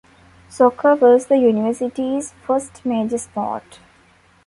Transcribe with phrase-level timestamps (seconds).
[0.49, 3.79] Soccer was the university's first major sport.